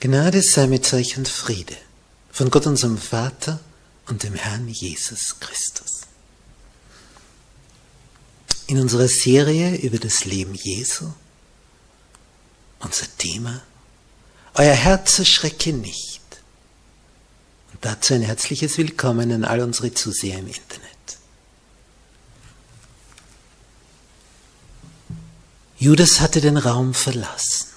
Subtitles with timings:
[0.00, 1.76] Gnade sei mit euch und Friede
[2.30, 3.58] von Gott unserem Vater
[4.06, 6.02] und dem Herrn Jesus Christus.
[8.68, 11.12] In unserer Serie über das Leben Jesu,
[12.78, 13.62] unser Thema,
[14.54, 16.22] Euer Herz erschrecke nicht.
[17.72, 21.18] Und dazu ein herzliches Willkommen an all unsere Zuseher im Internet.
[25.78, 27.67] Judas hatte den Raum verlassen.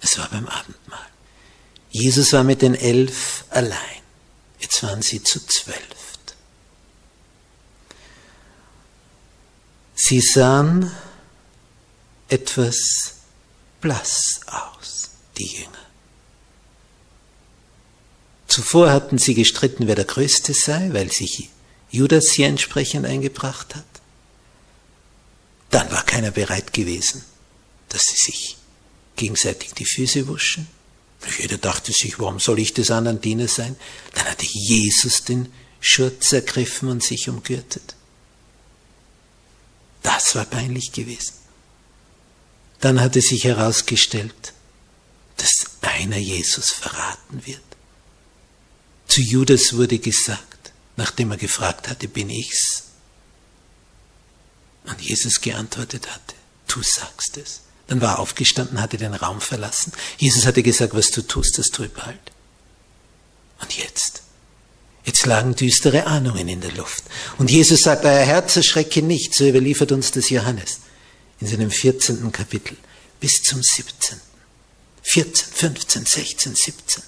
[0.00, 1.06] Es war beim Abendmahl.
[1.90, 4.02] Jesus war mit den elf allein.
[4.60, 5.98] Jetzt waren sie zu zwölf.
[10.00, 10.90] Sie sahen
[12.28, 13.16] etwas
[13.80, 15.86] blass aus, die Jünger.
[18.46, 21.50] Zuvor hatten sie gestritten, wer der Größte sei, weil sich
[21.90, 23.84] Judas hier entsprechend eingebracht hat.
[25.70, 27.24] Dann war keiner bereit gewesen,
[27.88, 28.57] dass sie sich
[29.18, 30.66] gegenseitig die Füße wuschen.
[31.38, 33.76] Jeder dachte sich, warum soll ich des anderen Diener sein?
[34.14, 37.94] Dann hatte Jesus den Schurz ergriffen und sich umgürtet.
[40.02, 41.34] Das war peinlich gewesen.
[42.80, 44.52] Dann hatte sich herausgestellt,
[45.36, 47.60] dass einer Jesus verraten wird.
[49.08, 52.84] Zu Judas wurde gesagt, nachdem er gefragt hatte, bin ich's?
[54.84, 56.34] Und Jesus geantwortet hatte,
[56.68, 57.60] du sagst es.
[57.88, 59.92] Dann war er aufgestanden, hatte den Raum verlassen.
[60.18, 62.20] Jesus hatte gesagt, was du tust, das tue bald.
[63.60, 64.22] Und jetzt?
[65.04, 67.02] Jetzt lagen düstere Ahnungen in der Luft.
[67.38, 70.80] Und Jesus sagt, euer Herz erschrecke nicht, so überliefert uns das Johannes
[71.40, 72.30] in seinem 14.
[72.30, 72.76] Kapitel
[73.18, 74.20] bis zum 17.
[75.02, 77.02] 14, 15, 16, 17.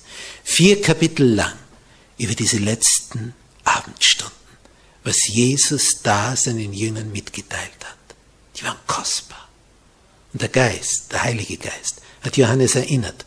[0.44, 1.58] Vier Kapitel lang
[2.16, 4.34] über diese letzten Abendstunden,
[5.04, 8.16] was Jesus da seinen Jüngern mitgeteilt hat.
[8.56, 9.49] Die waren kostbar.
[10.32, 13.24] Und der Geist, der Heilige Geist, hat Johannes erinnert,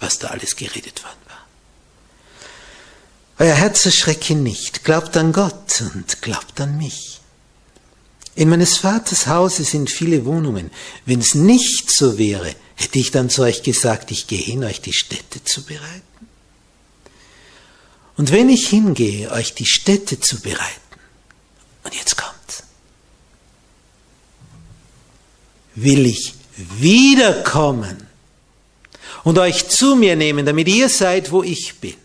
[0.00, 1.46] was da alles geredet worden war.
[3.46, 7.20] Euer Herz erschrecke nicht, glaubt an Gott und glaubt an mich.
[8.36, 10.70] In meines Vaters Hause sind viele Wohnungen.
[11.06, 14.80] Wenn es nicht so wäre, hätte ich dann zu euch gesagt, ich gehe hin, euch
[14.80, 16.02] die Städte zu bereiten.
[18.16, 20.80] Und wenn ich hingehe, euch die Städte zu bereiten,
[21.84, 22.62] und jetzt kommt's,
[25.74, 28.06] will ich wiederkommen
[29.24, 31.96] und euch zu mir nehmen, damit ihr seid, wo ich bin.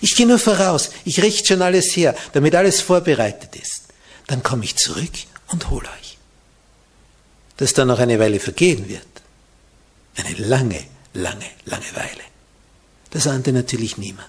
[0.00, 3.84] Ich gehe nur voraus, ich richte schon alles her, damit alles vorbereitet ist.
[4.26, 5.12] Dann komme ich zurück
[5.48, 6.18] und hole euch.
[7.56, 9.06] Dass dann noch eine Weile vergehen wird.
[10.16, 10.82] Eine lange,
[11.14, 12.22] lange, lange Weile.
[13.10, 14.28] Das ahnte natürlich niemand.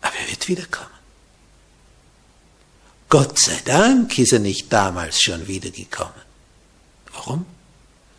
[0.00, 0.88] Aber er wird wiederkommen.
[3.08, 6.29] Gott sei Dank ist er nicht damals schon wiedergekommen.
[7.20, 7.44] Warum?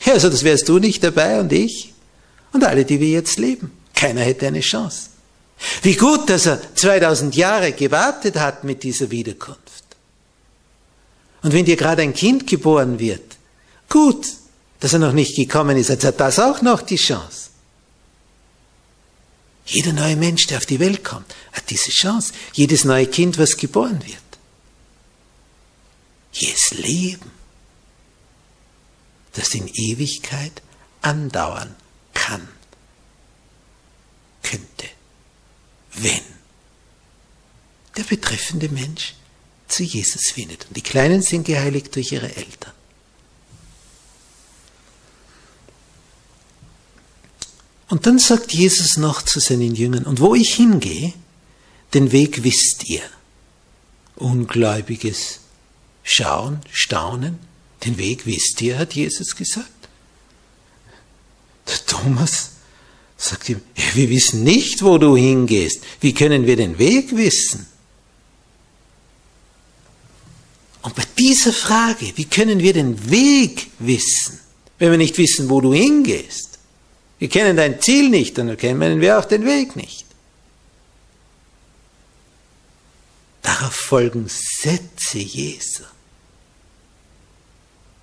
[0.06, 1.94] Ja, also das wärst du nicht dabei und ich
[2.53, 3.71] und alle, die wir jetzt leben.
[3.95, 5.09] Keiner hätte eine Chance.
[5.83, 9.59] Wie gut, dass er 2000 Jahre gewartet hat mit dieser Wiederkunft.
[11.44, 13.38] Und wenn dir gerade ein Kind geboren wird,
[13.89, 14.25] gut,
[14.80, 17.50] dass er noch nicht gekommen ist, jetzt hat das auch noch die Chance.
[19.65, 22.33] Jeder neue Mensch, der auf die Welt kommt, hat diese Chance.
[22.53, 24.18] Jedes neue Kind, was geboren wird.
[26.33, 27.40] Jedes Leben
[29.33, 30.61] das in Ewigkeit
[31.01, 31.75] andauern
[32.13, 32.47] kann,
[34.43, 34.87] könnte,
[35.93, 36.21] wenn
[37.97, 39.15] der betreffende Mensch
[39.67, 40.67] zu Jesus findet.
[40.67, 42.73] Und die Kleinen sind geheiligt durch ihre Eltern.
[47.89, 51.13] Und dann sagt Jesus noch zu seinen Jüngern, und wo ich hingehe,
[51.93, 53.01] den Weg wisst ihr.
[54.15, 55.41] Ungläubiges
[56.03, 57.37] Schauen, Staunen,
[57.83, 59.69] den Weg wisst ihr, hat Jesus gesagt.
[61.67, 62.51] Der Thomas
[63.17, 63.61] sagt ihm,
[63.93, 65.83] wir wissen nicht, wo du hingehst.
[65.99, 67.67] Wie können wir den Weg wissen?
[70.81, 74.39] Und bei dieser Frage, wie können wir den Weg wissen,
[74.79, 76.57] wenn wir nicht wissen, wo du hingehst?
[77.19, 80.05] Wir kennen dein Ziel nicht, dann kennen wir auch den Weg nicht.
[83.43, 85.83] Darauf folgen Sätze Jesu.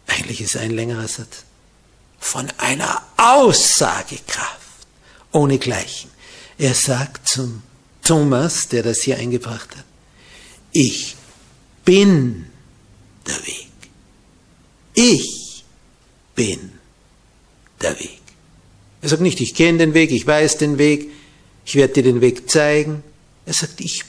[0.09, 1.45] Eigentlich ist ein längerer Satz.
[2.19, 4.59] Von einer Aussagekraft
[5.31, 6.11] ohne Gleichen.
[6.59, 7.63] Er sagt zum
[8.03, 9.85] Thomas, der das hier eingebracht hat,
[10.73, 11.15] ich
[11.85, 12.47] bin
[13.27, 13.69] der Weg.
[14.95, 15.65] Ich
[16.35, 16.73] bin
[17.81, 18.21] der Weg.
[19.01, 21.11] Er sagt nicht, ich kenne den Weg, ich weiß den Weg,
[21.65, 23.05] ich werde dir den Weg zeigen.
[23.47, 24.05] Er sagt, ich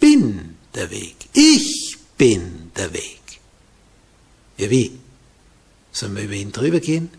[0.00, 1.14] bin der Weg.
[1.32, 3.20] Ich bin der Weg.
[4.56, 4.98] Ja, wie?
[5.92, 7.10] Sollen wir über ihn drüber gehen?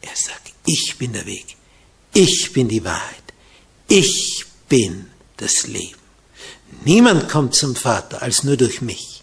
[0.00, 1.56] Er sagt, ich bin der Weg.
[2.14, 3.22] Ich bin die Wahrheit.
[3.88, 6.00] Ich bin das Leben.
[6.84, 9.22] Niemand kommt zum Vater als nur durch mich.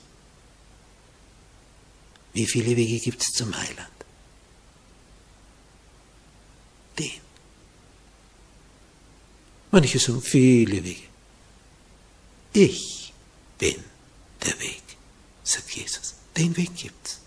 [2.33, 3.89] Wie viele Wege gibt es zum Heiland?
[6.97, 7.21] Den.
[9.71, 11.07] Manche sagen viele Wege.
[12.53, 13.13] Ich
[13.57, 13.83] bin
[14.45, 14.83] der Weg,
[15.43, 16.12] sagt Jesus.
[16.37, 17.19] Den Weg gibt's.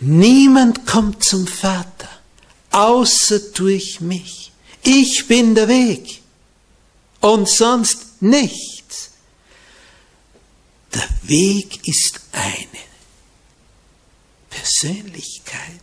[0.00, 2.08] Niemand kommt zum Vater,
[2.70, 4.52] außer durch mich.
[4.82, 6.22] Ich bin der Weg
[7.20, 9.10] und sonst nichts.
[10.94, 12.84] Der Weg ist eine
[14.48, 15.82] Persönlichkeit,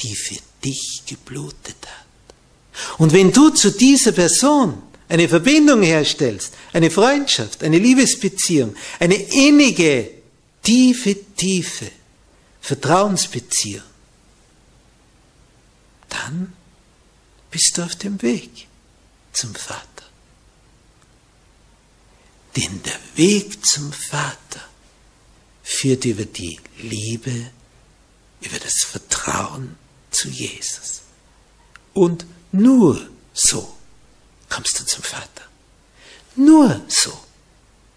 [0.00, 2.98] die für dich geblutet hat.
[2.98, 10.21] Und wenn du zu dieser Person eine Verbindung herstellst, eine Freundschaft, eine Liebesbeziehung, eine innige,
[10.62, 11.90] tiefe, tiefe
[12.60, 13.82] Vertrauensbeziehung,
[16.08, 16.52] dann
[17.50, 18.68] bist du auf dem Weg
[19.32, 19.86] zum Vater.
[22.56, 24.68] Denn der Weg zum Vater
[25.62, 27.50] führt über die Liebe,
[28.40, 29.76] über das Vertrauen
[30.10, 31.02] zu Jesus.
[31.94, 33.76] Und nur so
[34.48, 35.48] kommst du zum Vater.
[36.36, 37.18] Nur so.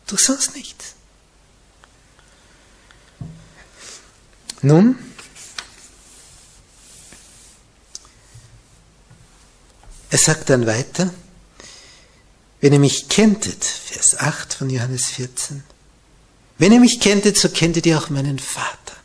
[0.07, 0.94] Durch sonst nichts.
[4.65, 4.97] Nun,
[10.09, 11.13] er sagt dann weiter,
[12.61, 15.63] wenn ihr mich kenntet, Vers 8 von Johannes 14,
[16.57, 18.95] wenn ihr mich kenntet, so kenntet ihr auch meinen Vater.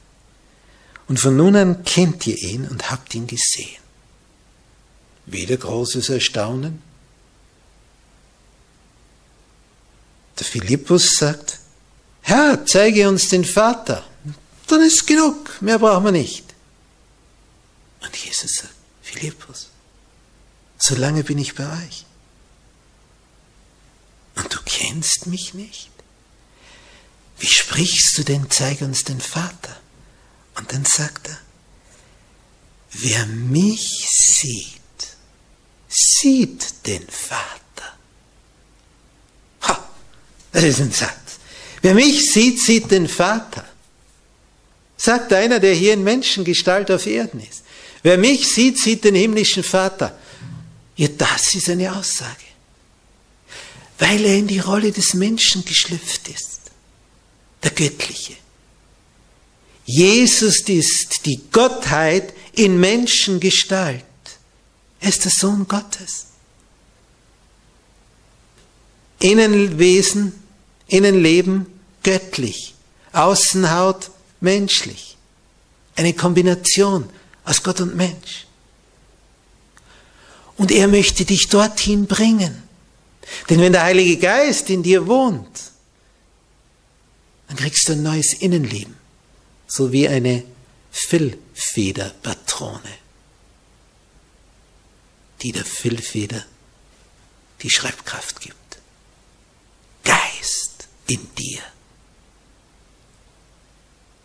[1.08, 3.82] Und von nun an kennt ihr ihn und habt ihn gesehen.
[5.26, 6.80] Wieder großes Erstaunen.
[10.38, 11.58] Der Philippus sagt,
[12.22, 14.06] Herr, zeige uns den Vater.
[14.70, 16.44] Dann ist genug, mehr brauchen wir nicht.
[18.02, 19.68] Und Jesus sagt, Philippus,
[20.78, 22.04] so lange bin ich bei euch.
[24.36, 25.90] Und du kennst mich nicht?
[27.40, 29.76] Wie sprichst du denn, zeige uns den Vater?
[30.54, 31.38] Und dann sagt er,
[32.92, 34.80] wer mich sieht,
[35.88, 37.58] sieht den Vater.
[40.52, 41.38] Das ist ein Satz.
[41.82, 43.64] Wer mich sieht, sieht den Vater.
[45.02, 47.62] Sagt einer, der hier in Menschengestalt auf Erden ist.
[48.02, 50.14] Wer mich sieht, sieht den himmlischen Vater.
[50.94, 52.44] Ja, das ist eine Aussage.
[53.98, 56.60] Weil er in die Rolle des Menschen geschlüpft ist.
[57.62, 58.34] Der Göttliche.
[59.86, 64.04] Jesus ist die Gottheit in Menschengestalt.
[65.00, 66.26] Er ist der Sohn Gottes.
[69.20, 70.34] Innenwesen,
[70.88, 71.64] Innenleben
[72.02, 72.74] göttlich,
[73.12, 75.16] Außenhaut menschlich.
[75.96, 77.08] Eine Kombination
[77.44, 78.46] aus Gott und Mensch.
[80.56, 82.62] Und er möchte dich dorthin bringen.
[83.48, 85.70] Denn wenn der Heilige Geist in dir wohnt,
[87.48, 88.96] dann kriegst du ein neues Innenleben.
[89.66, 90.44] So wie eine
[90.90, 92.80] Füllfederpatrone,
[95.42, 96.44] die der Füllfeder
[97.62, 98.56] die Schreibkraft gibt.
[100.04, 101.60] Geist in dir.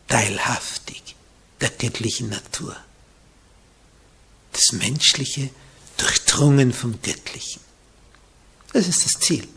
[0.08, 1.16] Teilhaftig
[1.62, 2.76] der göttlichen Natur.
[4.52, 5.50] Das Menschliche
[5.98, 7.62] durchdrungen vom Göttlichen.
[8.74, 9.48] Das ist das Ziel.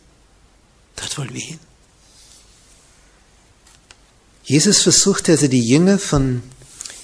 [0.97, 1.61] Dort wollen wir hin.
[4.45, 6.43] Jesus versuchte also die Jünger von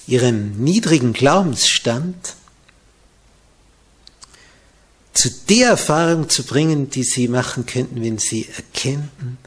[0.06, 2.34] ihrem niedrigen Glaubensstand
[5.12, 9.38] zu der Erfahrung zu bringen, die sie machen könnten, wenn sie erkennten,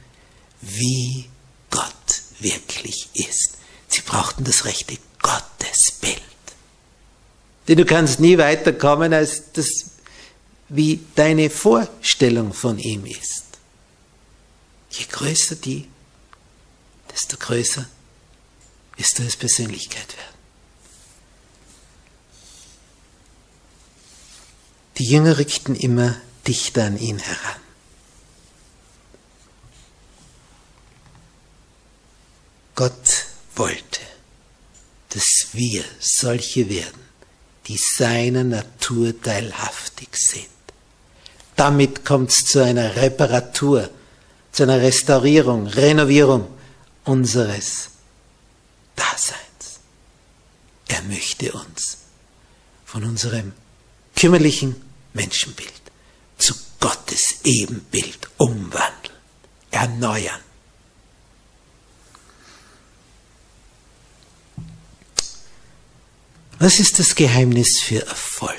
[0.62, 1.26] wie
[1.70, 3.57] Gott wirklich ist.
[3.98, 6.22] Sie brauchten das rechte Gottesbild.
[7.68, 9.68] Denn du kannst nie weiterkommen, als das,
[10.70, 13.46] wie deine Vorstellung von ihm ist.
[14.92, 15.88] Je größer die,
[17.12, 17.88] desto größer
[18.98, 20.38] wirst du als Persönlichkeit werden.
[25.00, 27.62] Die Jünger rückten immer dichter an ihn heran.
[32.76, 33.27] Gott
[33.58, 34.02] wollte,
[35.10, 37.02] dass wir solche werden,
[37.68, 40.48] die seiner Natur teilhaftig sind.
[41.56, 43.90] Damit kommt es zu einer Reparatur,
[44.52, 46.48] zu einer Restaurierung, Renovierung
[47.04, 47.90] unseres
[48.96, 49.80] Daseins.
[50.88, 51.98] Er möchte uns
[52.86, 53.54] von unserem
[54.16, 54.76] kümmerlichen
[55.14, 55.74] Menschenbild
[56.38, 59.16] zu Gottes Ebenbild umwandeln,
[59.72, 60.47] erneuern.
[66.60, 68.58] Was ist das Geheimnis für Erfolg?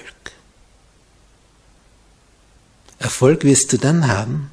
[3.00, 4.50] Erfolg wirst du dann haben,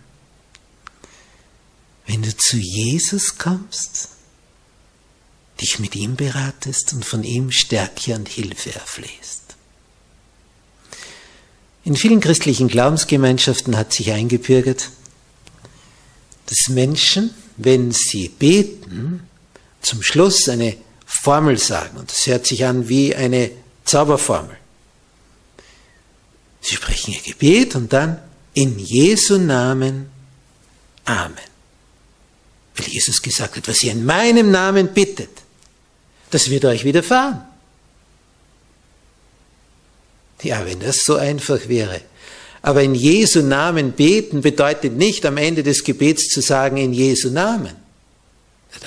[2.08, 4.10] wenn du zu Jesus kommst,
[5.62, 9.56] dich mit ihm beratest und von ihm Stärke und Hilfe erflehst.
[11.84, 14.90] In vielen christlichen Glaubensgemeinschaften hat sich eingebürgert,
[16.48, 19.28] dass Menschen, wenn sie beten,
[19.82, 20.78] zum Schluss eine
[21.26, 21.98] Formel sagen.
[21.98, 23.50] Und das hört sich an wie eine
[23.84, 24.56] Zauberformel.
[26.62, 28.20] Sie sprechen ihr Gebet und dann
[28.54, 30.12] in Jesu Namen
[31.06, 31.50] Amen.
[32.76, 35.30] Weil Jesus gesagt hat, was ihr in meinem Namen bittet,
[36.30, 37.42] das wird euch widerfahren.
[40.44, 42.02] Ja, wenn das so einfach wäre.
[42.62, 47.30] Aber in Jesu Namen beten bedeutet nicht am Ende des Gebets zu sagen, in Jesu
[47.32, 47.76] Namen.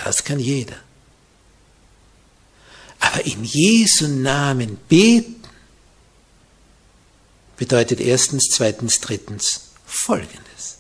[0.05, 0.77] Das kann jeder.
[3.01, 5.43] Aber in Jesu Namen beten
[7.57, 10.79] bedeutet erstens, zweitens, drittens Folgendes.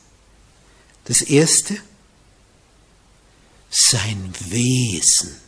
[1.05, 1.77] Das erste,
[3.71, 5.41] sein Wesen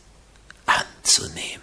[0.66, 1.60] anzunehmen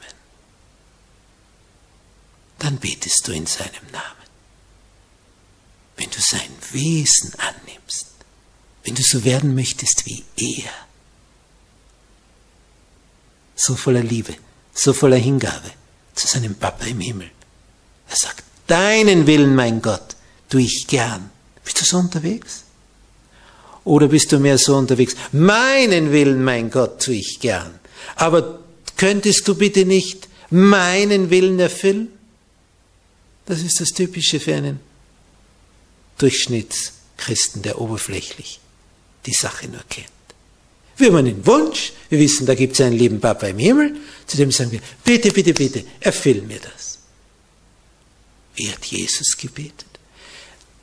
[2.59, 4.27] dann betest du in seinem Namen.
[5.95, 8.07] Wenn du sein Wesen annimmst,
[8.83, 10.71] wenn du so werden möchtest wie er,
[13.55, 14.35] so voller Liebe,
[14.77, 15.71] so voller Hingabe
[16.13, 17.29] zu seinem Papa im Himmel.
[18.09, 20.15] Er sagt, deinen Willen, mein Gott,
[20.49, 21.29] tue ich gern.
[21.63, 22.63] Bist du so unterwegs?
[23.83, 25.15] Oder bist du mehr so unterwegs?
[25.31, 27.79] Meinen Willen, mein Gott, tue ich gern.
[28.15, 28.59] Aber
[28.97, 32.09] könntest du bitte nicht meinen Willen erfüllen?
[33.45, 34.79] Das ist das Typische für einen
[36.17, 38.59] Durchschnittschristen, der oberflächlich
[39.25, 40.16] die Sache nur kennt.
[40.97, 44.37] Wir haben einen Wunsch, wir wissen, da gibt es einen lieben Papa im Himmel, zu
[44.37, 46.99] dem sagen wir, bitte, bitte, bitte, erfüll mir das.
[48.55, 49.85] Wie hat Jesus gebetet?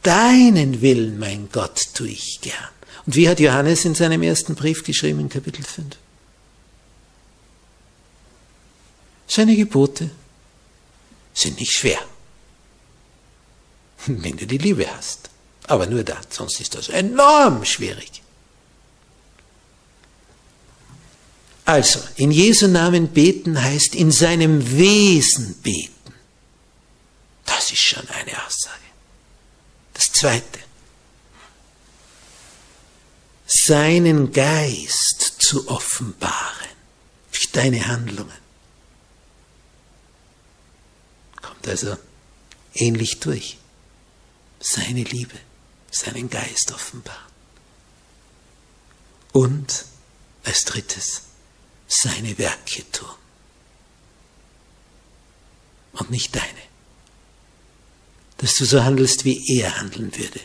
[0.02, 2.68] Deinen Willen, mein Gott, tue ich gern.
[3.06, 5.96] Und wie hat Johannes in seinem ersten Brief geschrieben, in Kapitel 5?
[9.26, 10.10] Seine Gebote
[11.32, 11.98] sind nicht schwer
[14.06, 15.30] wenn du die Liebe hast.
[15.66, 18.22] Aber nur da, sonst ist das enorm schwierig.
[21.64, 25.90] Also, in Jesu Namen beten heißt in seinem Wesen beten.
[27.46, 28.80] Das ist schon eine Aussage.
[29.94, 30.58] Das Zweite,
[33.46, 36.68] seinen Geist zu offenbaren
[37.30, 38.44] durch deine Handlungen.
[41.40, 41.96] Kommt also
[42.74, 43.58] ähnlich durch
[44.60, 45.38] seine Liebe,
[45.90, 47.32] seinen Geist offenbaren.
[49.32, 49.84] Und
[50.44, 51.23] als drittes
[51.94, 53.08] seine Werke tun.
[55.92, 56.46] Und nicht deine.
[58.38, 60.40] Dass du so handelst, wie er handeln würde.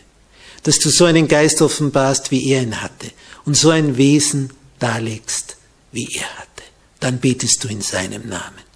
[0.63, 3.11] Dass du so einen Geist offenbarst, wie er ihn hatte.
[3.45, 5.57] Und so ein Wesen darlegst,
[5.91, 6.63] wie er hatte.
[6.99, 8.69] Dann betest du in seinem Namen.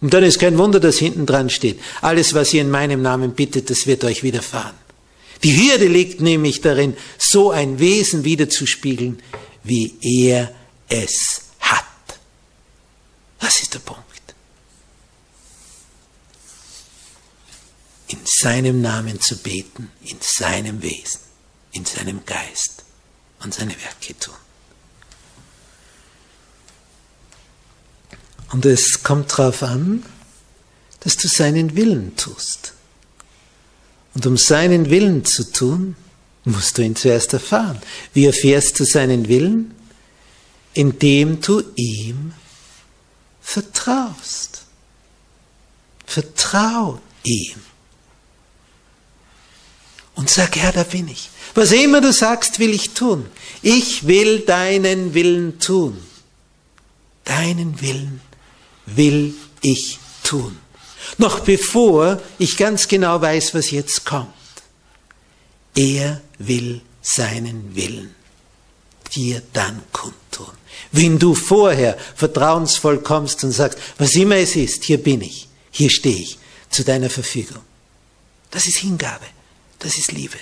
[0.00, 3.34] Und dann ist kein Wunder, dass hinten dran steht, alles, was ihr in meinem Namen
[3.34, 4.76] bittet, das wird euch widerfahren.
[5.42, 9.22] Die Hürde liegt nämlich darin, so ein Wesen wiederzuspiegeln,
[9.62, 10.54] wie er
[10.88, 11.84] es hat.
[13.38, 14.04] Das ist der Punkt.
[18.08, 21.20] In seinem Namen zu beten, in seinem Wesen,
[21.72, 22.84] in seinem Geist
[23.40, 24.34] und seine Werke tun.
[28.52, 30.04] Und es kommt darauf an,
[31.00, 32.74] dass du seinen Willen tust.
[34.14, 35.96] Und um seinen Willen zu tun,
[36.44, 37.80] musst du ihn zuerst erfahren.
[38.12, 39.74] Wie erfährst du seinen Willen?
[40.74, 42.32] Indem du ihm
[43.40, 44.62] vertraust.
[46.06, 47.56] Vertrau ihm.
[50.14, 51.30] Und sag, Herr, da bin ich.
[51.54, 53.26] Was immer du sagst, will ich tun.
[53.62, 55.98] Ich will deinen Willen tun.
[57.24, 58.20] Deinen Willen
[58.86, 60.58] will ich tun.
[61.18, 64.32] Noch bevor ich ganz genau weiß, was jetzt kommt.
[65.80, 68.14] Er will seinen Willen
[69.14, 70.52] dir dann kundtun.
[70.92, 75.88] Wenn du vorher vertrauensvoll kommst und sagst, was immer es ist, hier bin ich, hier
[75.88, 77.62] stehe ich zu deiner Verfügung.
[78.50, 79.24] Das ist Hingabe,
[79.78, 80.36] das ist Liebe.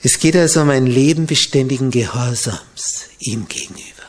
[0.00, 4.01] Es geht also um ein Leben beständigen Gehorsams ihm gegenüber.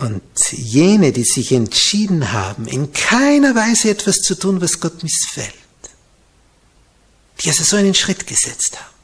[0.00, 5.54] Und jene, die sich entschieden haben, in keiner Weise etwas zu tun, was Gott missfällt,
[7.40, 8.94] die also so einen Schritt gesetzt haben,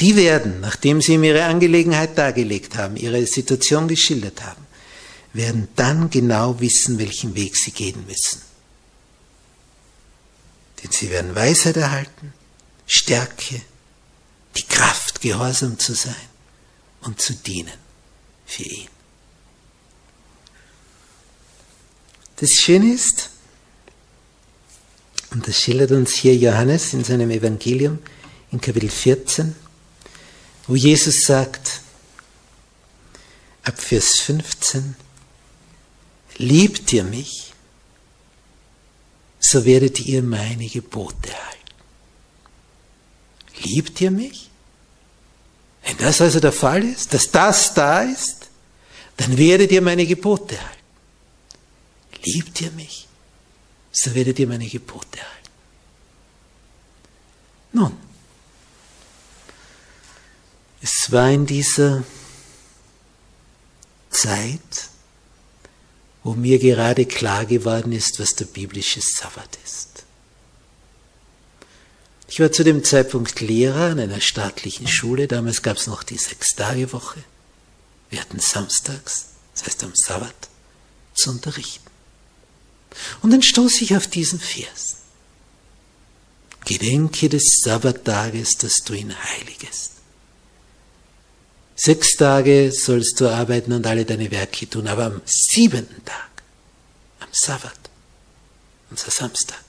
[0.00, 4.66] die werden, nachdem sie ihm ihre Angelegenheit dargelegt haben, ihre Situation geschildert haben,
[5.32, 8.42] werden dann genau wissen, welchen Weg sie gehen müssen.
[10.82, 12.34] Denn sie werden Weisheit erhalten,
[12.86, 13.62] Stärke,
[14.58, 16.14] die Kraft, gehorsam zu sein
[17.00, 17.78] und zu dienen
[18.44, 18.97] für ihn.
[22.40, 23.30] Das Schöne ist,
[25.30, 27.98] und das schildert uns hier Johannes in seinem Evangelium
[28.52, 29.56] in Kapitel 14,
[30.68, 31.80] wo Jesus sagt,
[33.64, 34.94] ab Vers 15,
[36.36, 37.52] liebt ihr mich,
[39.40, 41.58] so werdet ihr meine Gebote halten.
[43.64, 44.50] Liebt ihr mich?
[45.84, 48.48] Wenn das also der Fall ist, dass das da ist,
[49.16, 50.77] dann werdet ihr meine Gebote halten.
[52.22, 53.06] Liebt ihr mich,
[53.92, 55.50] so werdet ihr meine Gebote halten.
[57.72, 57.96] Nun,
[60.80, 62.04] es war in dieser
[64.10, 64.88] Zeit,
[66.22, 70.04] wo mir gerade klar geworden ist, was der biblische Sabbat ist.
[72.28, 75.26] Ich war zu dem Zeitpunkt Lehrer an einer staatlichen Schule.
[75.28, 77.24] Damals gab es noch die Sechstagewoche.
[78.10, 80.48] Wir hatten samstags, das heißt am Sabbat,
[81.14, 81.87] zu unterrichten.
[83.22, 84.96] Und dann stoße ich auf diesen Vers.
[86.64, 89.92] Gedenke des Sabbattages, dass du ihn heiligest.
[91.74, 96.42] Sechs Tage sollst du arbeiten und alle deine Werke tun, aber am siebenten Tag,
[97.20, 97.78] am Sabbat,
[98.90, 99.62] unser Samstag,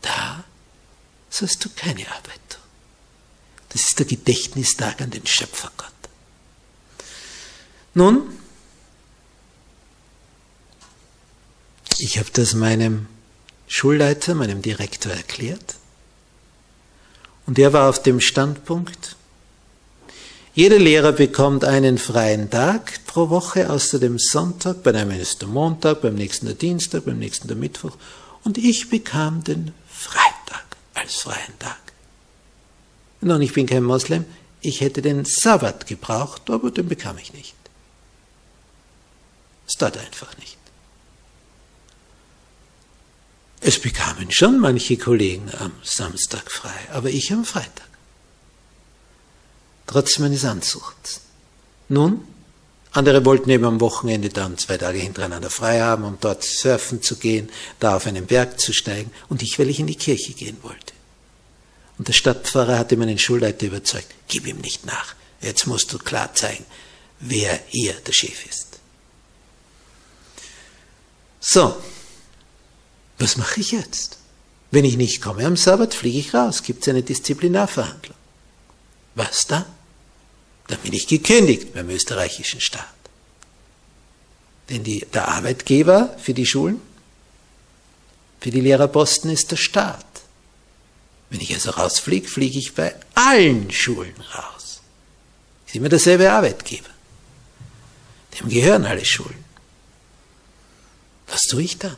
[0.00, 0.44] da
[1.28, 2.62] sollst du keine Arbeit tun.
[3.70, 5.92] Das ist der Gedächtnistag an den Schöpfergott.
[7.94, 8.38] Nun,
[12.00, 13.08] Ich habe das meinem
[13.66, 15.74] Schulleiter, meinem Direktor erklärt.
[17.44, 19.16] Und er war auf dem Standpunkt,
[20.54, 25.48] jeder Lehrer bekommt einen freien Tag pro Woche, außer dem Sonntag, bei einem ist der
[25.48, 27.96] Montag, beim nächsten der Dienstag, beim nächsten der Mittwoch.
[28.42, 31.78] Und ich bekam den Freitag als freien Tag.
[33.20, 34.24] Nun, ich bin kein Moslem,
[34.60, 37.54] ich hätte den Sabbat gebraucht, aber den bekam ich nicht.
[39.66, 40.57] Es tat einfach nicht.
[43.60, 47.88] Es bekamen schon manche Kollegen am Samstag frei, aber ich am Freitag.
[49.86, 51.22] Trotz meines Ansuchts.
[51.88, 52.22] Nun,
[52.92, 57.16] andere wollten eben am Wochenende dann zwei Tage hintereinander frei haben, um dort surfen zu
[57.16, 60.58] gehen, da auf einen Berg zu steigen, und ich, weil ich in die Kirche gehen
[60.62, 60.92] wollte.
[61.98, 66.34] Und der Stadtpfarrer hatte meinen Schulleiter überzeugt, gib ihm nicht nach, jetzt musst du klar
[66.34, 66.64] zeigen,
[67.18, 68.78] wer hier der Chef ist.
[71.40, 71.76] So,
[73.18, 74.18] was mache ich jetzt?
[74.70, 76.62] Wenn ich nicht komme am Sabbat, fliege ich raus.
[76.62, 78.16] Gibt es eine Disziplinarverhandlung?
[79.14, 79.64] Was dann?
[80.68, 82.84] Dann bin ich gekündigt beim österreichischen Staat.
[84.68, 86.80] Denn die, der Arbeitgeber für die Schulen,
[88.40, 90.04] für die Lehrerposten ist der Staat.
[91.30, 94.80] Wenn ich also rausfliege, fliege ich bei allen Schulen raus.
[95.66, 96.88] Ist immer derselbe Arbeitgeber.
[98.38, 99.44] Dem gehören alle Schulen.
[101.26, 101.96] Was tue ich dann?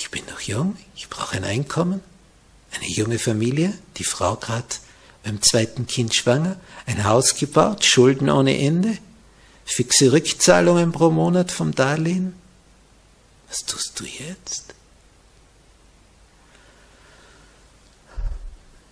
[0.00, 2.00] Ich bin noch jung, ich brauche ein Einkommen,
[2.72, 4.64] Eine junge Familie, die Frau gerade
[5.24, 8.96] beim zweiten Kind schwanger, ein Haus gebaut, Schulden ohne Ende,
[9.66, 12.32] fixe Rückzahlungen pro Monat vom Darlehen.
[13.50, 14.72] Was tust du jetzt?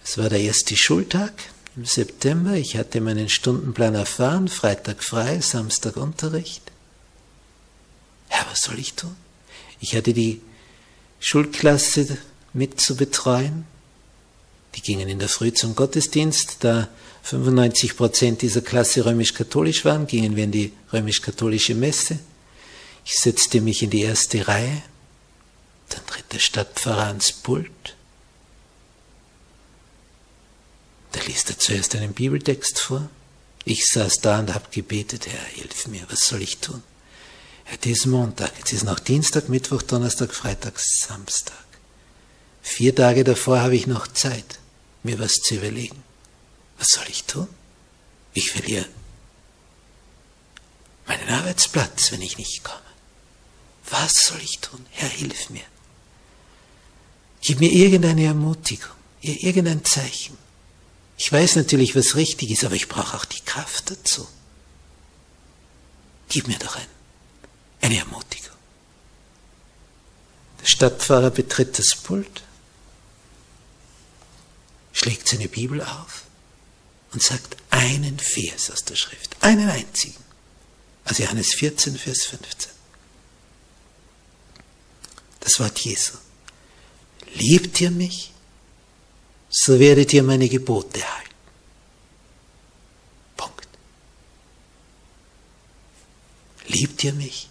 [0.05, 1.33] Es war der erste Schultag
[1.75, 2.53] im September.
[2.53, 6.71] Ich hatte meinen Stundenplan erfahren, Freitag frei, Samstag Unterricht.
[8.31, 9.17] Ja, was soll ich tun?
[9.81, 10.43] Ich hatte die
[11.21, 12.19] Schulklasse
[12.53, 13.65] mit zu betreuen.
[14.75, 16.59] Die gingen in der Früh zum Gottesdienst.
[16.61, 16.89] Da
[17.23, 22.19] 95 Prozent dieser Klasse römisch-katholisch waren, gingen wir in die römisch-katholische Messe.
[23.05, 24.83] Ich setzte mich in die erste Reihe.
[25.89, 27.97] Dann tritt der Stadtpfarrer ans Pult.
[31.13, 33.09] Da liest er zuerst einen Bibeltext vor.
[33.65, 36.83] Ich saß da und habe gebetet, Herr, hilf mir, was soll ich tun?
[37.71, 41.55] Heute ist Montag, jetzt ist noch Dienstag, Mittwoch, Donnerstag, Freitag, Samstag.
[42.63, 44.59] Vier Tage davor habe ich noch Zeit,
[45.03, 46.03] mir was zu überlegen.
[46.79, 47.47] Was soll ich tun?
[48.33, 48.87] Ich verliere
[51.07, 52.81] meinen Arbeitsplatz, wenn ich nicht komme.
[53.91, 54.85] Was soll ich tun?
[54.91, 55.65] Herr, hilf mir.
[57.43, 60.37] Gib mir irgendeine Ermutigung, irgendein Zeichen.
[61.17, 64.27] Ich weiß natürlich, was richtig ist, aber ich brauche auch die Kraft dazu.
[66.29, 66.98] Gib mir doch ein
[67.81, 68.57] eine Ermutigung.
[70.61, 72.43] Der Stadtpfarrer betritt das Pult,
[74.93, 76.25] schlägt seine Bibel auf
[77.13, 80.23] und sagt einen Vers aus der Schrift, einen einzigen.
[81.05, 82.71] Also Johannes 14, Vers 15.
[85.41, 86.15] Das Wort Jesu.
[87.35, 88.33] Liebt ihr mich,
[89.49, 91.35] so werdet ihr meine Gebote halten.
[93.37, 93.69] Punkt.
[96.67, 97.49] Liebt ihr mich,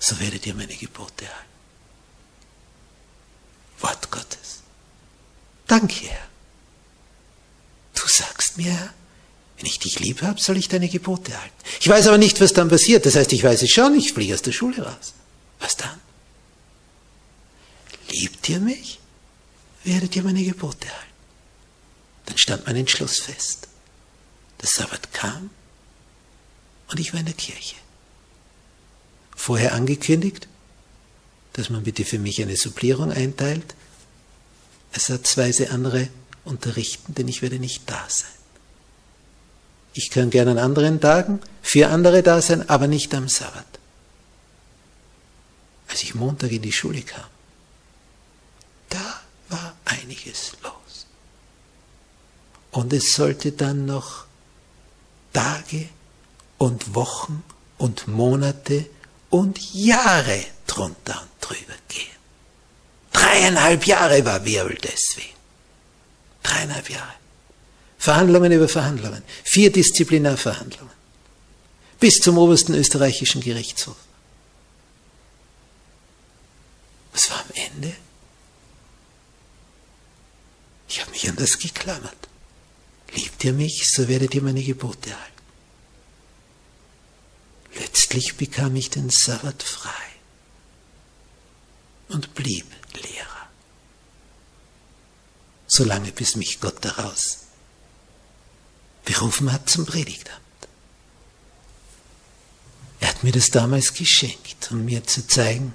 [0.00, 1.50] so werdet ihr meine Gebote halten.
[3.80, 4.62] Wort Gottes.
[5.66, 6.26] Danke, Herr.
[7.94, 8.94] Du sagst mir, Herr,
[9.58, 11.54] wenn ich dich lieb habe, soll ich deine Gebote halten.
[11.80, 13.04] Ich weiß aber nicht, was dann passiert.
[13.04, 15.12] Das heißt, ich weiß es schon, ich fliege aus der Schule raus.
[15.60, 16.00] Was dann?
[18.08, 18.98] Liebt ihr mich,
[19.84, 21.12] werdet ihr meine Gebote halten.
[22.24, 23.68] Dann stand mein Entschluss fest.
[24.62, 25.50] Der Sabbat kam
[26.90, 27.76] und ich war in der Kirche
[29.40, 30.48] vorher angekündigt,
[31.54, 33.74] dass man bitte für mich eine Supplierung einteilt,
[34.92, 36.08] ersatzweise andere
[36.44, 38.28] unterrichten, denn ich werde nicht da sein.
[39.94, 43.66] Ich kann gerne an anderen Tagen für andere da sein, aber nicht am Sabbat.
[45.88, 47.26] Als ich Montag in die Schule kam,
[48.90, 51.06] da war einiges los.
[52.70, 54.26] Und es sollte dann noch
[55.32, 55.88] Tage
[56.58, 57.42] und Wochen
[57.78, 58.86] und Monate
[59.30, 62.06] und Jahre drunter und drüber gehen.
[63.12, 65.36] Dreieinhalb Jahre war Wirbel deswegen.
[66.42, 67.14] Dreieinhalb Jahre.
[67.98, 69.22] Verhandlungen über Verhandlungen.
[69.44, 70.94] Vier Disziplinarverhandlungen.
[71.98, 73.96] Bis zum obersten österreichischen Gerichtshof.
[77.12, 77.94] Was war am Ende?
[80.88, 82.16] Ich habe mich an das geklammert.
[83.14, 85.39] Liebt ihr mich, so werdet ihr meine Gebote halten.
[88.12, 89.92] Letztlich bekam ich den Sabbat frei
[92.08, 93.48] und blieb Lehrer,
[95.68, 97.42] solange bis mich Gott daraus
[99.04, 100.40] berufen hat zum Predigtamt.
[102.98, 105.72] Er hat mir das damals geschenkt, um mir zu zeigen,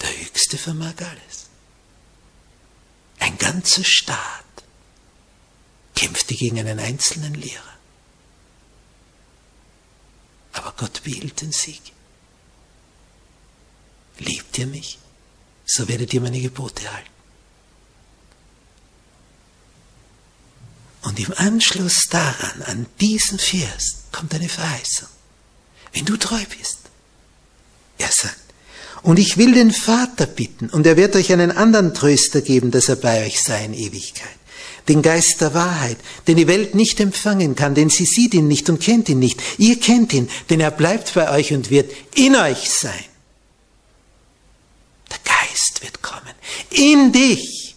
[0.00, 1.46] der Höchste vermag alles.
[3.18, 4.44] Ein ganzer Staat
[5.96, 7.71] kämpfte gegen einen einzelnen Lehrer.
[10.52, 11.80] Aber Gott behielt den Sieg.
[14.18, 14.98] Liebt ihr mich,
[15.64, 17.08] so werdet ihr meine Gebote halten.
[21.02, 25.08] Und im Anschluss daran, an diesen Vers, kommt eine Verheißung.
[25.92, 26.78] Wenn du treu bist.
[27.98, 28.36] Er sagt,
[29.02, 32.88] und ich will den Vater bitten, und er wird euch einen anderen Tröster geben, dass
[32.88, 34.41] er bei euch sei in Ewigkeit
[34.88, 38.68] den Geist der Wahrheit, den die Welt nicht empfangen kann, denn sie sieht ihn nicht
[38.68, 39.40] und kennt ihn nicht.
[39.58, 43.04] Ihr kennt ihn, denn er bleibt bei euch und wird in euch sein.
[45.10, 46.34] Der Geist wird kommen,
[46.70, 47.76] in dich,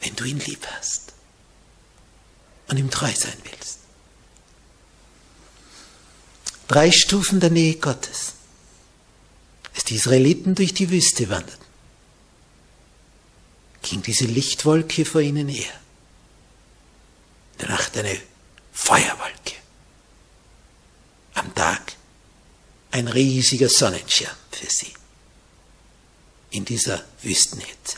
[0.00, 1.12] wenn du ihn lieb hast
[2.68, 3.78] und ihm treu sein willst.
[6.68, 8.32] Drei Stufen der Nähe Gottes.
[9.74, 11.64] Als die Israeliten durch die Wüste wanderten,
[13.82, 15.81] ging diese Lichtwolke vor ihnen her
[17.62, 18.20] der Nacht eine
[18.72, 19.54] Feuerwolke.
[21.34, 21.94] Am Tag
[22.90, 24.92] ein riesiger Sonnenschirm für sie
[26.50, 27.96] in dieser Wüstenhitze.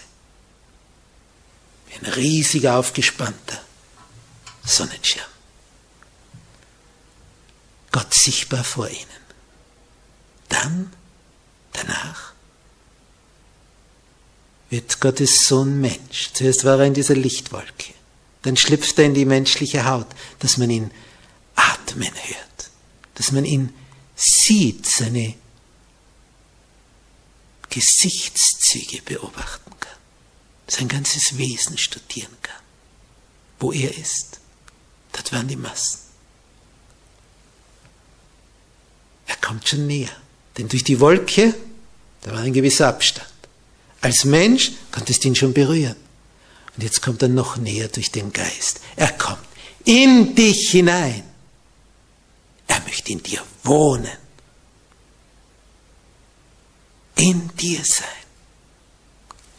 [1.94, 3.60] Ein riesig aufgespannter
[4.64, 5.26] Sonnenschirm.
[7.90, 9.24] Gott sichtbar vor ihnen.
[10.48, 10.92] Dann,
[11.72, 12.32] danach,
[14.70, 16.32] wird Gottes Sohn Mensch.
[16.32, 17.93] Zuerst war er in dieser Lichtwolke.
[18.44, 20.06] Dann schlüpft er in die menschliche Haut,
[20.38, 20.90] dass man ihn
[21.56, 22.70] atmen hört,
[23.14, 23.74] dass man ihn
[24.14, 25.34] sieht, seine
[27.70, 29.96] Gesichtszüge beobachten kann,
[30.68, 32.62] sein ganzes Wesen studieren kann.
[33.58, 34.40] Wo er ist,
[35.12, 36.00] dort waren die Massen.
[39.26, 40.14] Er kommt schon näher,
[40.58, 41.54] denn durch die Wolke,
[42.20, 43.26] da war ein gewisser Abstand.
[44.02, 46.03] Als Mensch konntest du ihn schon berühren.
[46.76, 48.80] Und jetzt kommt er noch näher durch den Geist.
[48.96, 49.46] Er kommt
[49.84, 51.22] in dich hinein.
[52.66, 54.16] Er möchte in dir wohnen.
[57.16, 58.08] In dir sein.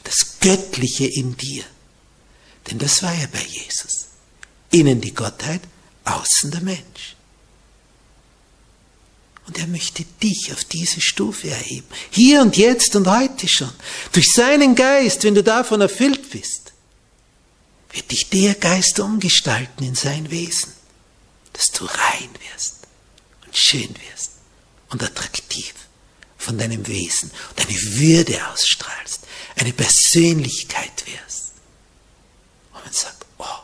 [0.04, 1.64] Das Göttliche in dir.
[2.70, 4.08] Denn das war ja bei Jesus.
[4.72, 5.62] Innen die Gottheit,
[6.04, 7.16] außen der Mensch.
[9.48, 11.88] Und er möchte dich auf diese Stufe erheben.
[12.10, 13.72] Hier und jetzt und heute schon.
[14.12, 16.74] Durch seinen Geist, wenn du davon erfüllt bist,
[17.96, 20.74] wird dich der Geist umgestalten in sein Wesen,
[21.54, 22.80] dass du rein wirst
[23.46, 24.32] und schön wirst
[24.90, 25.74] und attraktiv
[26.38, 29.22] von deinem Wesen und eine Würde ausstrahlst,
[29.56, 31.54] eine Persönlichkeit wirst.
[32.74, 33.64] Und man sagt, oh,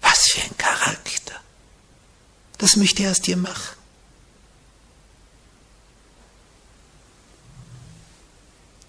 [0.00, 1.40] was für ein Charakter.
[2.58, 3.76] Das möchte er aus dir machen.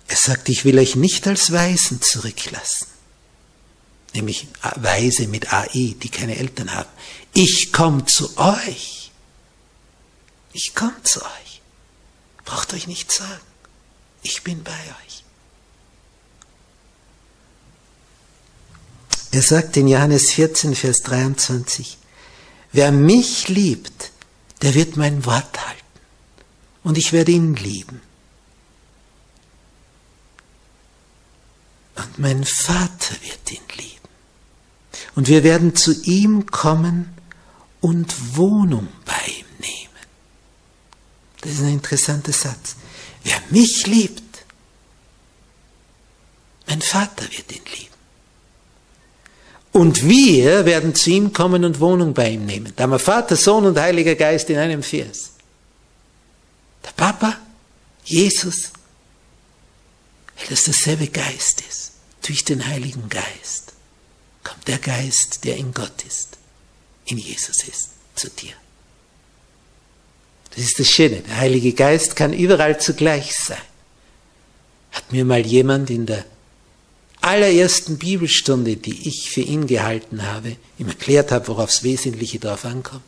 [0.07, 2.96] Er sagt, ich will euch nicht als Weisen zurücklassen.
[4.13, 6.89] Nämlich Weise mit AI, die keine Eltern haben.
[7.33, 9.11] Ich komme zu euch.
[10.53, 11.61] Ich komme zu euch.
[12.45, 13.41] Braucht euch nicht sagen.
[14.23, 15.23] Ich bin bei euch.
[19.31, 21.97] Er sagt in Johannes 14, Vers 23,
[22.71, 24.11] wer mich liebt,
[24.61, 25.81] der wird mein Wort halten.
[26.83, 28.01] Und ich werde ihn lieben.
[31.97, 34.07] Und mein Vater wird ihn lieben.
[35.15, 37.13] Und wir werden zu ihm kommen
[37.81, 40.05] und Wohnung bei ihm nehmen.
[41.41, 42.75] Das ist ein interessanter Satz.
[43.23, 44.23] Wer mich liebt,
[46.67, 47.87] mein Vater wird ihn lieben.
[49.71, 52.73] Und wir werden zu ihm kommen und Wohnung bei ihm nehmen.
[52.75, 55.31] Da haben wir Vater, Sohn und Heiliger Geist in einem Vers.
[56.83, 57.37] Der Papa,
[58.03, 58.71] Jesus,
[60.47, 61.91] weil das derselbe Geist ist.
[62.25, 63.73] Durch den Heiligen Geist
[64.43, 66.37] kommt der Geist, der in Gott ist,
[67.05, 68.53] in Jesus ist, zu dir.
[70.55, 71.17] Das ist das Schöne.
[71.21, 73.57] Der Heilige Geist kann überall zugleich sein.
[74.91, 76.25] Hat mir mal jemand in der
[77.21, 82.63] allerersten Bibelstunde, die ich für ihn gehalten habe, ihm erklärt habe, worauf das Wesentliche drauf
[82.63, 83.03] ankommt,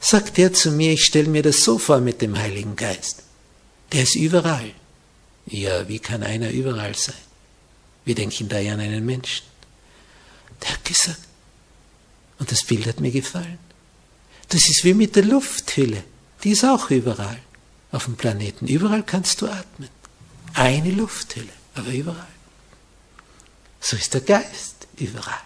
[0.00, 3.24] sagt er zu mir, ich stelle mir das so vor mit dem Heiligen Geist.
[3.92, 4.70] Der ist überall.
[5.50, 7.14] Ja, wie kann einer überall sein?
[8.04, 9.46] Wir denken da ja an einen Menschen.
[10.62, 11.20] Der hat gesagt,
[12.38, 13.58] und das Bild hat mir gefallen,
[14.48, 16.04] das ist wie mit der Lufthülle.
[16.42, 17.38] Die ist auch überall
[17.92, 18.66] auf dem Planeten.
[18.66, 19.88] Überall kannst du atmen.
[20.54, 22.26] Eine Lufthülle, aber überall.
[23.80, 25.42] So ist der Geist überall.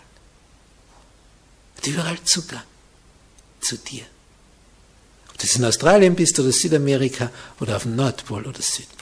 [1.76, 2.62] Hat überall Zugang
[3.60, 4.04] zu dir.
[5.30, 9.01] Ob du in Australien bist oder Südamerika oder auf dem Nordpol oder Südpol.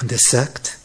[0.00, 0.78] Und er sagt,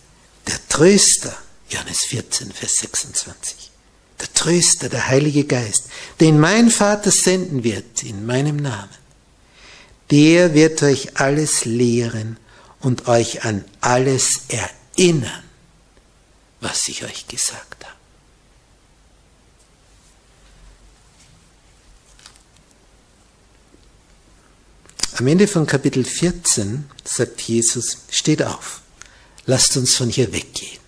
[0.48, 1.36] der Tröster,
[1.70, 3.72] Johannes 14, Vers 26,
[4.20, 5.86] der Tröster, der Heilige Geist,
[6.20, 8.90] den mein Vater senden wird in meinem Namen,
[10.12, 12.38] der wird euch alles lehren
[12.80, 15.44] und euch an alles erinnern,
[16.62, 17.96] was ich euch gesagt habe.
[25.18, 28.82] Am Ende von Kapitel 14 sagt Jesus, steht auf
[29.50, 30.80] lasst uns von hier weggehen.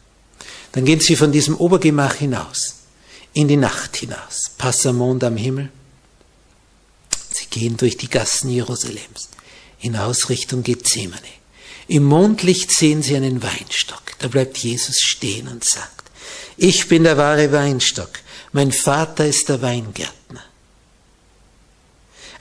[0.71, 2.75] Dann gehen sie von diesem Obergemach hinaus,
[3.33, 5.69] in die Nacht hinaus, Passamond am Himmel.
[7.31, 9.29] Sie gehen durch die Gassen Jerusalems,
[9.77, 11.33] hinaus Richtung Gethsemane.
[11.87, 14.03] Im Mondlicht sehen sie einen Weinstock.
[14.19, 16.09] Da bleibt Jesus stehen und sagt,
[16.55, 18.11] ich bin der wahre Weinstock,
[18.51, 20.43] mein Vater ist der Weingärtner.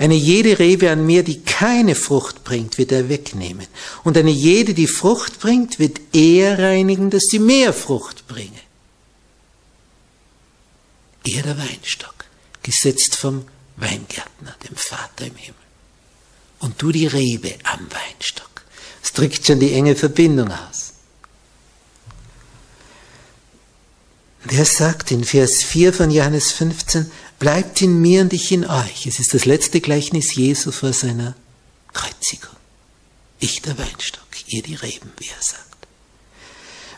[0.00, 3.66] Eine jede Rebe an mir, die keine Frucht bringt, wird er wegnehmen.
[4.02, 8.58] Und eine jede, die Frucht bringt, wird er reinigen, dass sie mehr Frucht bringe.
[11.26, 12.24] Er der Weinstock,
[12.62, 13.44] gesetzt vom
[13.76, 15.60] Weingärtner, dem Vater im Himmel.
[16.60, 18.62] Und du die Rebe am Weinstock.
[19.02, 20.94] Es drückt schon die enge Verbindung aus.
[24.44, 27.10] Und er sagt in Vers 4 von Johannes 15,
[27.40, 29.06] bleibt in mir und ich in euch.
[29.06, 31.34] Es ist das letzte Gleichnis Jesu vor seiner
[31.92, 32.54] Kreuzigung.
[33.40, 35.64] Ich der Weinstock, ihr die Reben, wie er sagt.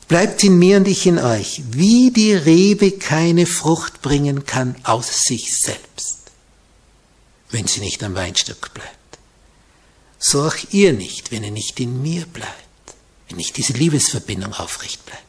[0.09, 5.23] Bleibt in mir und ich in euch, wie die Rebe keine Frucht bringen kann aus
[5.23, 6.19] sich selbst,
[7.51, 8.91] wenn sie nicht am Weinstock bleibt.
[10.19, 12.53] So auch ihr nicht, wenn ihr nicht in mir bleibt,
[13.29, 15.23] wenn nicht diese Liebesverbindung aufrecht bleibt.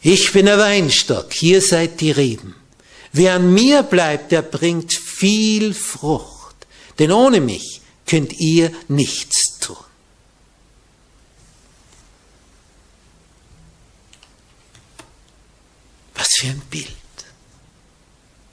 [0.00, 2.56] Ich bin der Weinstock, ihr seid die Reben.
[3.12, 6.66] Wer an mir bleibt, der bringt viel Frucht,
[6.98, 9.76] denn ohne mich könnt ihr nichts tun.
[16.14, 16.88] Was für ein Bild.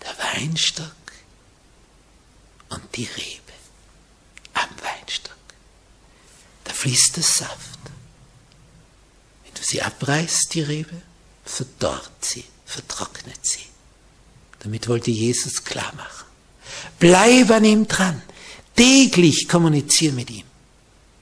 [0.01, 0.91] Der Weinstock
[2.69, 3.53] und die Rebe
[4.53, 5.35] am Weinstock.
[6.65, 7.79] Da fließt der Saft.
[9.43, 11.01] Wenn du sie abreißt, die Rebe,
[11.45, 13.58] verdorrt sie, vertrocknet sie.
[14.59, 16.25] Damit wollte Jesus klar machen.
[16.99, 18.21] Bleib an ihm dran.
[18.75, 20.43] Täglich kommunizier mit ihm.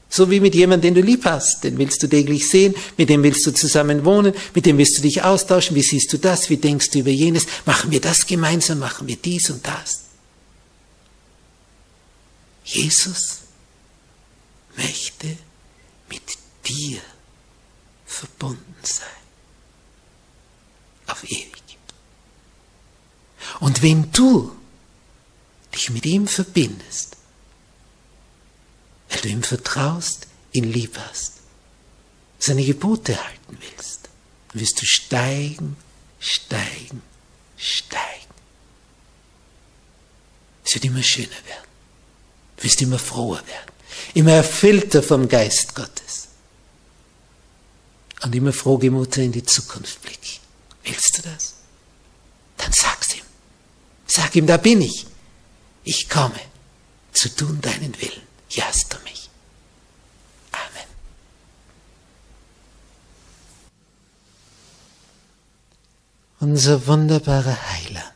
[0.10, 1.64] So wie mit jemandem, den du lieb hast.
[1.64, 5.02] Den willst du täglich sehen, mit dem willst du zusammen wohnen, mit dem willst du
[5.02, 5.76] dich austauschen.
[5.76, 6.50] Wie siehst du das?
[6.50, 7.46] Wie denkst du über jenes?
[7.66, 8.80] Machen wir das gemeinsam?
[8.80, 10.04] Machen wir dies und das?
[12.64, 13.40] Jesus
[14.76, 15.38] möchte
[16.10, 16.22] mit
[16.68, 17.00] dir
[18.06, 19.08] verbunden sein.
[21.08, 21.67] Auf ewig.
[23.60, 24.56] Und wenn du
[25.74, 27.18] dich mit ihm verbindest,
[29.10, 31.34] weil du ihm vertraust, ihn lieb hast,
[32.40, 34.10] seine Gebote halten willst,
[34.54, 35.76] wirst du steigen,
[36.20, 37.02] steigen,
[37.58, 38.04] steigen.
[40.66, 41.68] Es wird immer schöner werden.
[42.58, 43.72] Du wirst immer froher werden,
[44.14, 46.28] immer erfüllter vom Geist Gottes
[48.24, 50.42] und immer frohgemuter in die Zukunft blicken.
[50.84, 51.54] Willst du das?
[52.58, 53.07] Dann sag's.
[54.08, 55.06] Sag ihm, da bin ich.
[55.84, 56.40] Ich komme
[57.12, 58.22] zu tun deinen Willen.
[58.48, 59.30] Hier hast du mich.
[60.52, 60.88] Amen.
[66.40, 68.14] Unser wunderbarer Heiland.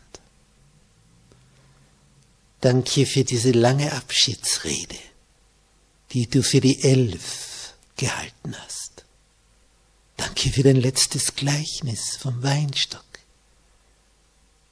[2.61, 4.99] Danke für diese lange Abschiedsrede,
[6.11, 9.03] die du für die Elf gehalten hast.
[10.17, 13.03] Danke für dein letztes Gleichnis vom Weinstock,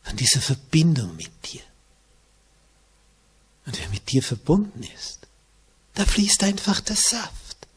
[0.10, 1.62] von dieser Verbindung mit dir.
[3.68, 5.28] Und wer mit dir verbunden ist,
[5.94, 7.68] da fließt einfach der Saft.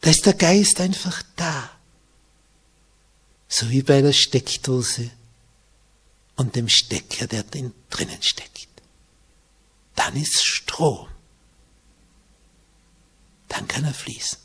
[0.00, 1.70] Da ist der Geist einfach da.
[3.48, 5.10] So wie bei der Steckdose
[6.36, 8.68] und dem Stecker, der drinnen steckt.
[9.96, 11.08] Dann ist Strom.
[13.48, 14.38] Dann kann er fließen.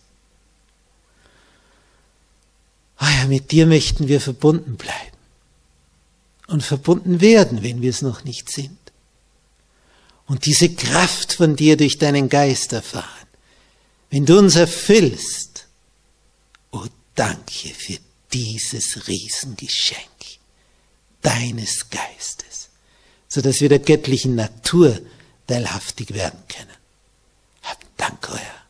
[2.97, 5.08] Ah ja, mit dir möchten wir verbunden bleiben.
[6.49, 8.77] Und verbunden werden, wenn wir es noch nicht sind
[10.25, 13.27] und diese Kraft von dir durch deinen Geist erfahren.
[14.09, 15.67] Wenn du uns erfüllst,
[16.71, 16.85] oh
[17.15, 17.97] danke für
[18.31, 19.99] dieses Riesengeschenk
[21.21, 22.69] deines Geistes,
[23.27, 24.99] so dass wir der göttlichen Natur
[25.47, 26.77] teilhaftig werden können.
[27.63, 28.68] Hab Dank, euer